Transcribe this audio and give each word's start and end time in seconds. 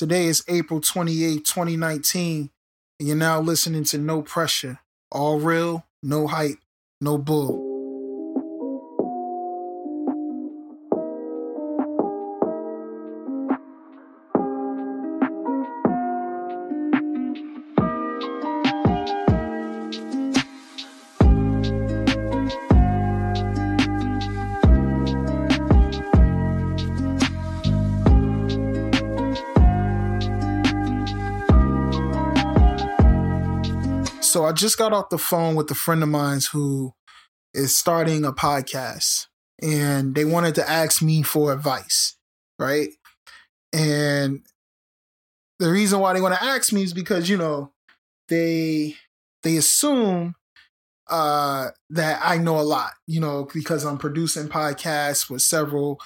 Today 0.00 0.28
is 0.28 0.42
April 0.48 0.80
28, 0.80 1.44
2019, 1.44 2.48
and 2.98 3.06
you're 3.06 3.14
now 3.14 3.38
listening 3.38 3.84
to 3.84 3.98
No 3.98 4.22
Pressure. 4.22 4.78
All 5.12 5.38
real, 5.38 5.84
no 6.02 6.26
hype, 6.26 6.56
no 7.02 7.18
bull. 7.18 7.69
So 34.30 34.44
I 34.44 34.52
just 34.52 34.78
got 34.78 34.92
off 34.92 35.08
the 35.08 35.18
phone 35.18 35.56
with 35.56 35.68
a 35.72 35.74
friend 35.74 36.04
of 36.04 36.08
mine 36.08 36.38
who 36.52 36.94
is 37.52 37.76
starting 37.76 38.24
a 38.24 38.32
podcast 38.32 39.26
and 39.60 40.14
they 40.14 40.24
wanted 40.24 40.54
to 40.56 40.70
ask 40.70 41.02
me 41.02 41.22
for 41.22 41.52
advice, 41.52 42.16
right? 42.56 42.90
And 43.72 44.42
the 45.58 45.70
reason 45.70 46.00
why 46.00 46.12
they 46.12 46.20
want 46.20 46.34
to 46.34 46.42
ask 46.44 46.72
me 46.72 46.82
is 46.82 46.92
because, 46.92 47.28
you 47.28 47.36
know, 47.36 47.72
they 48.28 48.96
they 49.42 49.56
assume 49.56 50.34
uh 51.08 51.70
that 51.90 52.20
I 52.24 52.38
know 52.38 52.60
a 52.60 52.62
lot, 52.62 52.92
you 53.06 53.20
know, 53.20 53.48
because 53.52 53.84
I'm 53.84 53.98
producing 53.98 54.48
podcasts 54.48 55.30
with 55.30 55.42
several 55.42 56.00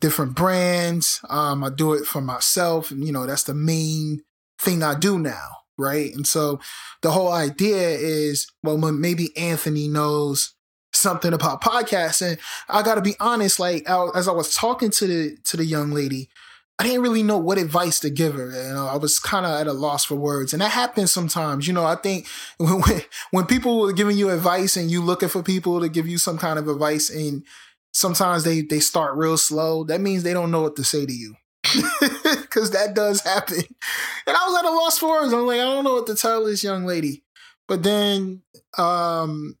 different 0.00 0.36
brands. 0.36 1.20
Um 1.30 1.64
I 1.64 1.70
do 1.70 1.94
it 1.94 2.06
for 2.06 2.22
myself 2.22 2.90
and 2.90 3.04
you 3.06 3.12
know, 3.12 3.26
that's 3.26 3.44
the 3.44 3.54
main 3.54 4.24
thing 4.60 4.82
I 4.82 4.98
do 4.98 5.18
now 5.18 5.57
right? 5.78 6.12
And 6.14 6.26
so 6.26 6.60
the 7.02 7.12
whole 7.12 7.32
idea 7.32 7.88
is, 7.88 8.50
well, 8.62 8.76
maybe 8.76 9.36
Anthony 9.36 9.88
knows 9.88 10.54
something 10.92 11.32
about 11.32 11.62
podcasting. 11.62 12.38
I 12.68 12.82
got 12.82 12.96
to 12.96 13.02
be 13.02 13.14
honest, 13.20 13.60
like 13.60 13.88
as 13.88 14.28
I 14.28 14.32
was 14.32 14.54
talking 14.54 14.90
to 14.90 15.06
the 15.06 15.36
to 15.44 15.56
the 15.56 15.64
young 15.64 15.90
lady, 15.90 16.28
I 16.78 16.84
didn't 16.84 17.02
really 17.02 17.22
know 17.22 17.38
what 17.38 17.58
advice 17.58 18.00
to 18.00 18.10
give 18.10 18.34
her. 18.34 18.50
You 18.50 18.74
know, 18.74 18.86
I 18.86 18.96
was 18.96 19.18
kind 19.18 19.46
of 19.46 19.60
at 19.60 19.66
a 19.66 19.72
loss 19.72 20.04
for 20.04 20.16
words, 20.16 20.52
and 20.52 20.62
that 20.62 20.72
happens 20.72 21.12
sometimes. 21.12 21.66
You 21.66 21.72
know, 21.72 21.84
I 21.84 21.96
think 21.96 22.26
when 22.58 23.02
when 23.30 23.46
people 23.46 23.88
are 23.88 23.92
giving 23.92 24.16
you 24.16 24.30
advice 24.30 24.76
and 24.76 24.90
you 24.90 25.02
looking 25.02 25.28
for 25.28 25.42
people 25.42 25.80
to 25.80 25.88
give 25.88 26.08
you 26.08 26.18
some 26.18 26.38
kind 26.38 26.58
of 26.58 26.68
advice, 26.68 27.10
and 27.10 27.44
sometimes 27.92 28.44
they 28.44 28.62
they 28.62 28.80
start 28.80 29.16
real 29.16 29.36
slow, 29.36 29.84
that 29.84 30.00
means 30.00 30.22
they 30.22 30.34
don't 30.34 30.50
know 30.50 30.62
what 30.62 30.76
to 30.76 30.84
say 30.84 31.06
to 31.06 31.12
you 31.12 31.34
because 32.40 32.70
that 32.72 32.94
does 32.94 33.20
happen. 33.20 33.62
And 34.26 34.36
I 34.36 34.46
was 34.46 34.58
at 34.58 34.70
a 34.70 34.74
loss 34.74 34.98
for 34.98 35.10
words. 35.10 35.32
I'm 35.32 35.46
like, 35.46 35.60
I 35.60 35.64
don't 35.64 35.84
know 35.84 35.94
what 35.94 36.06
to 36.06 36.14
tell 36.14 36.44
this 36.44 36.64
young 36.64 36.84
lady. 36.84 37.24
But 37.66 37.82
then 37.82 38.42
um, 38.76 39.56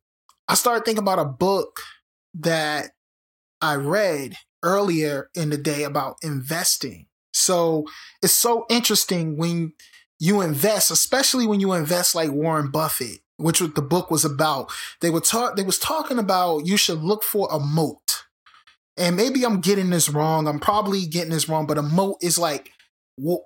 I 0.48 0.54
started 0.54 0.84
thinking 0.84 1.02
about 1.02 1.18
a 1.18 1.24
book 1.24 1.80
that 2.34 2.92
I 3.60 3.74
read 3.74 4.36
earlier 4.62 5.30
in 5.34 5.50
the 5.50 5.56
day 5.56 5.84
about 5.84 6.16
investing. 6.22 7.06
So 7.32 7.84
it's 8.22 8.34
so 8.34 8.66
interesting 8.68 9.36
when 9.36 9.72
you 10.18 10.40
invest, 10.40 10.90
especially 10.90 11.46
when 11.46 11.60
you 11.60 11.72
invest 11.72 12.14
like 12.14 12.30
Warren 12.30 12.70
Buffett, 12.70 13.20
which 13.36 13.60
the 13.60 13.82
book 13.82 14.10
was 14.10 14.24
about. 14.24 14.72
They 15.00 15.10
were 15.10 15.20
talk 15.20 15.56
they 15.56 15.62
was 15.62 15.78
talking 15.78 16.18
about 16.18 16.66
you 16.66 16.76
should 16.76 17.02
look 17.02 17.22
for 17.22 17.48
a 17.52 17.60
moat 17.60 18.07
and 18.98 19.16
maybe 19.16 19.44
I'm 19.44 19.60
getting 19.60 19.90
this 19.90 20.08
wrong. 20.08 20.46
I'm 20.46 20.60
probably 20.60 21.06
getting 21.06 21.30
this 21.30 21.48
wrong, 21.48 21.66
but 21.66 21.78
a 21.78 21.82
moat 21.82 22.18
is 22.22 22.38
like 22.38 22.72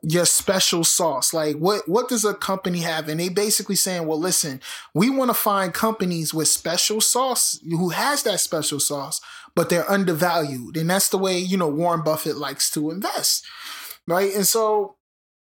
your 0.02 0.26
special 0.26 0.84
sauce. 0.84 1.32
Like 1.32 1.56
what 1.56 1.88
what 1.88 2.08
does 2.08 2.24
a 2.24 2.34
company 2.34 2.80
have? 2.80 3.08
And 3.08 3.20
they 3.20 3.28
basically 3.28 3.76
saying, 3.76 4.06
well, 4.06 4.18
listen, 4.18 4.60
we 4.94 5.10
want 5.10 5.30
to 5.30 5.34
find 5.34 5.72
companies 5.72 6.34
with 6.34 6.48
special 6.48 7.00
sauce 7.00 7.58
who 7.62 7.90
has 7.90 8.22
that 8.24 8.40
special 8.40 8.80
sauce, 8.80 9.20
but 9.54 9.70
they're 9.70 9.90
undervalued. 9.90 10.76
And 10.76 10.90
that's 10.90 11.08
the 11.08 11.18
way, 11.18 11.38
you 11.38 11.56
know, 11.56 11.68
Warren 11.68 12.02
Buffett 12.02 12.36
likes 12.36 12.70
to 12.72 12.90
invest. 12.90 13.46
Right. 14.06 14.34
And 14.34 14.46
so 14.46 14.96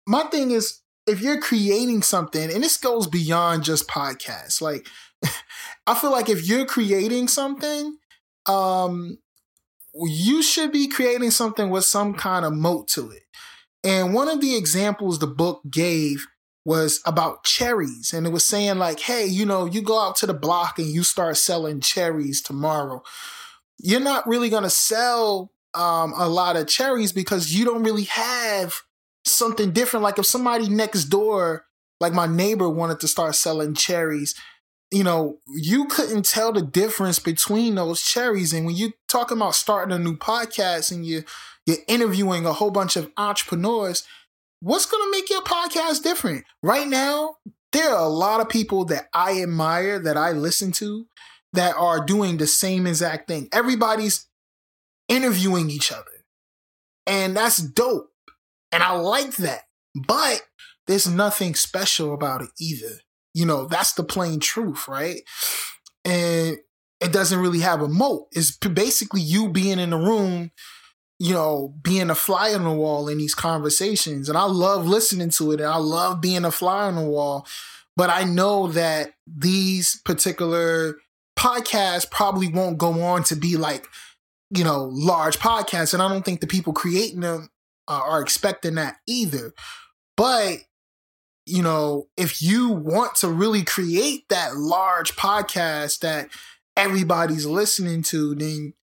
my 0.06 0.24
thing 0.24 0.50
is 0.50 0.80
if 1.06 1.22
you're 1.22 1.40
creating 1.40 2.02
something, 2.02 2.52
and 2.52 2.62
this 2.62 2.76
goes 2.76 3.06
beyond 3.06 3.64
just 3.64 3.88
podcasts, 3.88 4.60
like 4.60 4.86
I 5.86 5.94
feel 5.94 6.12
like 6.12 6.28
if 6.28 6.46
you're 6.46 6.66
creating 6.66 7.28
something, 7.28 7.96
um, 8.46 9.18
you 9.94 10.42
should 10.42 10.72
be 10.72 10.88
creating 10.88 11.30
something 11.30 11.70
with 11.70 11.84
some 11.84 12.14
kind 12.14 12.44
of 12.44 12.52
moat 12.52 12.88
to 12.88 13.10
it. 13.10 13.22
And 13.84 14.12
one 14.12 14.28
of 14.28 14.40
the 14.40 14.56
examples 14.56 15.18
the 15.18 15.26
book 15.26 15.62
gave 15.70 16.26
was 16.64 17.00
about 17.06 17.44
cherries. 17.44 18.12
And 18.12 18.26
it 18.26 18.30
was 18.30 18.44
saying, 18.44 18.78
like, 18.78 19.00
hey, 19.00 19.26
you 19.26 19.46
know, 19.46 19.64
you 19.64 19.80
go 19.80 19.98
out 19.98 20.16
to 20.16 20.26
the 20.26 20.34
block 20.34 20.78
and 20.78 20.88
you 20.88 21.02
start 21.02 21.36
selling 21.36 21.80
cherries 21.80 22.42
tomorrow. 22.42 23.02
You're 23.78 24.00
not 24.00 24.26
really 24.26 24.50
going 24.50 24.64
to 24.64 24.70
sell 24.70 25.52
um, 25.74 26.12
a 26.16 26.28
lot 26.28 26.56
of 26.56 26.66
cherries 26.66 27.12
because 27.12 27.54
you 27.54 27.64
don't 27.64 27.84
really 27.84 28.04
have 28.04 28.74
something 29.24 29.70
different. 29.70 30.02
Like 30.02 30.18
if 30.18 30.26
somebody 30.26 30.68
next 30.68 31.04
door, 31.04 31.64
like 32.00 32.12
my 32.12 32.26
neighbor, 32.26 32.68
wanted 32.68 33.00
to 33.00 33.08
start 33.08 33.34
selling 33.34 33.74
cherries, 33.74 34.34
you 34.90 35.04
know, 35.04 35.38
you 35.48 35.86
couldn't 35.86 36.24
tell 36.24 36.52
the 36.52 36.62
difference 36.62 37.18
between 37.18 37.74
those 37.74 38.02
cherries. 38.02 38.52
And 38.52 38.66
when 38.66 38.74
you're 38.74 38.94
talking 39.08 39.36
about 39.36 39.54
starting 39.54 39.94
a 39.94 39.98
new 39.98 40.16
podcast 40.16 40.90
and 40.92 41.04
you 41.04 41.24
you're 41.66 41.76
interviewing 41.86 42.46
a 42.46 42.54
whole 42.54 42.70
bunch 42.70 42.96
of 42.96 43.10
entrepreneurs, 43.18 44.04
what's 44.60 44.86
gonna 44.86 45.10
make 45.10 45.28
your 45.28 45.42
podcast 45.42 46.02
different? 46.02 46.44
Right 46.62 46.88
now, 46.88 47.36
there 47.72 47.90
are 47.90 48.04
a 48.04 48.08
lot 48.08 48.40
of 48.40 48.48
people 48.48 48.86
that 48.86 49.08
I 49.12 49.42
admire, 49.42 49.98
that 49.98 50.16
I 50.16 50.32
listen 50.32 50.72
to, 50.72 51.06
that 51.52 51.76
are 51.76 52.04
doing 52.04 52.38
the 52.38 52.46
same 52.46 52.86
exact 52.86 53.28
thing. 53.28 53.48
Everybody's 53.52 54.26
interviewing 55.08 55.70
each 55.70 55.92
other. 55.92 56.04
And 57.06 57.36
that's 57.36 57.58
dope. 57.58 58.10
And 58.72 58.82
I 58.82 58.92
like 58.92 59.36
that. 59.36 59.62
But 59.94 60.42
there's 60.86 61.08
nothing 61.08 61.54
special 61.54 62.14
about 62.14 62.42
it 62.42 62.50
either. 62.58 63.00
You 63.38 63.46
know, 63.46 63.66
that's 63.66 63.92
the 63.92 64.02
plain 64.02 64.40
truth, 64.40 64.88
right? 64.88 65.22
And 66.04 66.58
it 67.00 67.12
doesn't 67.12 67.38
really 67.38 67.60
have 67.60 67.80
a 67.80 67.86
moat. 67.86 68.26
It's 68.32 68.56
basically 68.56 69.20
you 69.20 69.48
being 69.48 69.78
in 69.78 69.90
the 69.90 69.96
room, 69.96 70.50
you 71.20 71.34
know, 71.34 71.72
being 71.80 72.10
a 72.10 72.16
fly 72.16 72.52
on 72.52 72.64
the 72.64 72.72
wall 72.72 73.08
in 73.08 73.18
these 73.18 73.36
conversations. 73.36 74.28
And 74.28 74.36
I 74.36 74.46
love 74.46 74.88
listening 74.88 75.30
to 75.30 75.52
it 75.52 75.60
and 75.60 75.68
I 75.68 75.76
love 75.76 76.20
being 76.20 76.44
a 76.44 76.50
fly 76.50 76.86
on 76.86 76.96
the 76.96 77.04
wall. 77.04 77.46
But 77.96 78.10
I 78.10 78.24
know 78.24 78.66
that 78.72 79.12
these 79.24 80.00
particular 80.04 80.96
podcasts 81.38 82.10
probably 82.10 82.48
won't 82.48 82.78
go 82.78 83.00
on 83.02 83.22
to 83.24 83.36
be 83.36 83.56
like, 83.56 83.86
you 84.50 84.64
know, 84.64 84.90
large 84.92 85.38
podcasts. 85.38 85.94
And 85.94 86.02
I 86.02 86.08
don't 86.08 86.24
think 86.24 86.40
the 86.40 86.48
people 86.48 86.72
creating 86.72 87.20
them 87.20 87.50
uh, 87.86 88.00
are 88.04 88.20
expecting 88.20 88.74
that 88.74 88.96
either. 89.06 89.52
But 90.16 90.58
you 91.48 91.62
know, 91.62 92.08
if 92.16 92.42
you 92.42 92.68
want 92.68 93.14
to 93.16 93.28
really 93.28 93.62
create 93.62 94.28
that 94.28 94.56
large 94.56 95.16
podcast 95.16 96.00
that 96.00 96.28
everybody's 96.76 97.46
listening 97.46 98.02
to, 98.02 98.34
then 98.34 98.74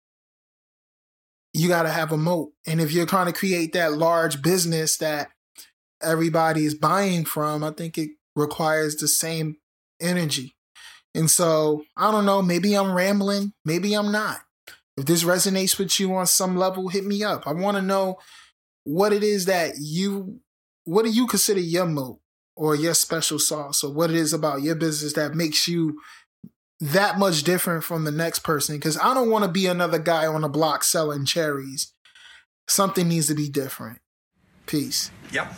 you 1.53 1.69
got 1.69 1.83
to 1.83 1.89
have 1.89 2.11
a 2.11 2.17
moat. 2.17 2.51
And 2.67 2.81
if 2.81 2.91
you're 2.91 3.05
trying 3.05 3.27
to 3.27 3.37
create 3.37 3.73
that 3.73 3.93
large 3.93 4.41
business 4.41 4.97
that 4.97 5.29
everybody 6.01 6.65
is 6.65 6.75
buying 6.75 7.23
from, 7.23 7.63
I 7.63 7.71
think 7.71 7.97
it 7.97 8.11
requires 8.35 8.95
the 8.95 9.07
same 9.07 9.57
energy. 10.01 10.55
And 11.13 11.31
so, 11.31 11.85
I 11.95 12.11
don't 12.11 12.25
know, 12.25 12.41
maybe 12.41 12.73
I'm 12.73 12.93
rambling, 12.93 13.53
maybe 13.63 13.93
I'm 13.93 14.11
not. 14.11 14.39
If 14.97 15.05
this 15.05 15.23
resonates 15.23 15.79
with 15.79 15.97
you 15.99 16.13
on 16.15 16.25
some 16.25 16.57
level, 16.57 16.89
hit 16.89 17.05
me 17.05 17.23
up. 17.23 17.47
I 17.47 17.53
want 17.53 17.77
to 17.77 17.81
know 17.81 18.17
what 18.83 19.13
it 19.13 19.23
is 19.23 19.45
that 19.45 19.75
you 19.79 20.39
what 20.85 21.03
do 21.03 21.09
you 21.09 21.27
consider 21.27 21.59
your 21.59 21.85
moat? 21.85 22.19
Or 22.55 22.75
your 22.75 22.93
special 22.93 23.37
sauce 23.37 23.83
or 23.83 23.91
what 23.91 24.11
it 24.11 24.15
is 24.15 24.31
about 24.31 24.61
your 24.61 24.75
business 24.75 25.13
that 25.13 25.35
makes 25.35 25.67
you 25.67 25.99
that 26.79 27.17
much 27.17 27.43
different 27.43 27.83
from 27.83 28.03
the 28.03 28.11
next 28.11 28.39
person 28.39 28.75
because 28.75 28.97
I 28.97 29.13
don't 29.13 29.29
want 29.29 29.43
to 29.45 29.51
be 29.51 29.65
another 29.65 29.99
guy 29.99 30.25
on 30.25 30.41
the 30.41 30.49
block 30.49 30.83
selling 30.83 31.25
cherries. 31.25 31.91
Something 32.67 33.07
needs 33.07 33.27
to 33.27 33.35
be 33.35 33.49
different. 33.49 33.99
Peace. 34.65 35.11
Yep. 35.31 35.51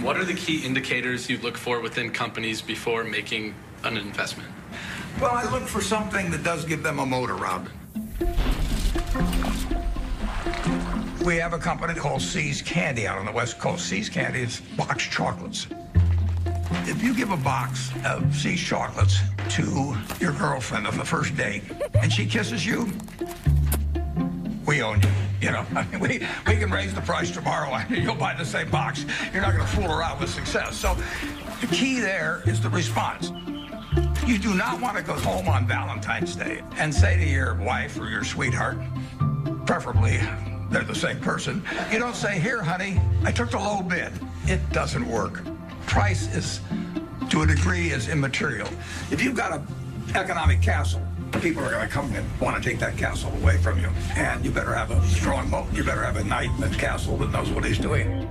What 0.00 0.16
are 0.16 0.24
the 0.24 0.34
key 0.34 0.64
indicators 0.64 1.28
you 1.28 1.38
look 1.38 1.56
for 1.56 1.80
within 1.80 2.10
companies 2.10 2.60
before 2.60 3.04
making 3.04 3.54
an 3.84 3.96
investment? 3.96 4.50
Well, 5.20 5.32
I 5.32 5.50
look 5.52 5.62
for 5.64 5.80
something 5.80 6.30
that 6.30 6.42
does 6.42 6.64
give 6.64 6.82
them 6.82 6.98
a 6.98 7.06
motor, 7.06 7.34
around 7.34 7.70
We 11.24 11.36
have 11.36 11.52
a 11.52 11.58
company 11.58 11.94
called 11.94 12.22
See's 12.22 12.60
Candy 12.62 13.06
out 13.06 13.18
on 13.18 13.26
the 13.26 13.32
West 13.32 13.58
Coast. 13.58 13.86
See's 13.86 14.08
Candy 14.08 14.40
is 14.40 14.60
boxed 14.76 15.10
chocolates. 15.10 15.66
If 16.84 17.02
you 17.02 17.14
give 17.14 17.30
a 17.30 17.36
box 17.36 17.90
of 18.04 18.34
See's 18.34 18.60
chocolates 18.60 19.20
to 19.50 19.96
your 20.20 20.32
girlfriend 20.32 20.86
on 20.86 20.96
the 20.96 21.04
first 21.04 21.36
date 21.36 21.62
and 21.94 22.12
she 22.12 22.26
kisses 22.26 22.66
you, 22.66 22.92
we 24.66 24.82
own 24.82 25.00
you. 25.02 25.08
You 25.40 25.50
know, 25.50 25.66
I 25.74 25.84
mean, 25.86 26.00
we, 26.00 26.26
we 26.46 26.56
can 26.56 26.70
raise 26.70 26.94
the 26.94 27.00
price 27.00 27.30
tomorrow 27.30 27.74
and 27.74 28.02
you'll 28.02 28.14
buy 28.14 28.34
the 28.34 28.44
same 28.44 28.70
box. 28.70 29.04
You're 29.32 29.42
not 29.42 29.54
going 29.54 29.66
to 29.66 29.72
fool 29.72 29.90
around 29.90 30.20
with 30.20 30.30
success. 30.30 30.76
So 30.76 30.96
the 31.60 31.66
key 31.68 32.00
there 32.00 32.42
is 32.46 32.60
the 32.60 32.70
response. 32.70 33.32
You 34.26 34.38
do 34.38 34.54
not 34.54 34.80
want 34.80 34.96
to 34.96 35.02
go 35.02 35.14
home 35.14 35.48
on 35.48 35.66
Valentine's 35.66 36.36
Day 36.36 36.62
and 36.76 36.94
say 36.94 37.16
to 37.18 37.24
your 37.24 37.54
wife 37.56 37.98
or 38.00 38.08
your 38.08 38.24
sweetheart, 38.24 38.78
preferably 39.66 40.20
they're 40.70 40.84
the 40.84 40.94
same 40.94 41.20
person, 41.20 41.62
you 41.90 41.98
don't 41.98 42.16
say, 42.16 42.38
Here, 42.38 42.62
honey, 42.62 42.98
I 43.24 43.30
took 43.30 43.50
the 43.50 43.58
low 43.58 43.82
bid. 43.82 44.12
It 44.46 44.60
doesn't 44.70 45.06
work. 45.06 45.42
Price 45.92 46.34
is, 46.34 46.62
to 47.28 47.42
a 47.42 47.46
degree, 47.46 47.90
is 47.90 48.08
immaterial. 48.08 48.66
If 49.10 49.22
you've 49.22 49.36
got 49.36 49.52
an 49.52 49.66
economic 50.14 50.62
castle, 50.62 51.06
people 51.42 51.62
are 51.62 51.70
going 51.70 51.86
to 51.86 51.92
come 51.92 52.10
and 52.14 52.26
want 52.40 52.56
to 52.56 52.66
take 52.66 52.78
that 52.78 52.96
castle 52.96 53.30
away 53.42 53.58
from 53.58 53.78
you. 53.78 53.90
And 54.16 54.42
you 54.42 54.50
better 54.50 54.72
have 54.72 54.90
a 54.90 55.06
strong 55.08 55.50
moat. 55.50 55.70
You 55.74 55.84
better 55.84 56.02
have 56.02 56.16
a 56.16 56.24
knight 56.24 56.48
in 56.48 56.62
the 56.62 56.70
castle 56.70 57.18
that 57.18 57.30
knows 57.30 57.50
what 57.50 57.66
he's 57.66 57.78
doing. 57.78 58.26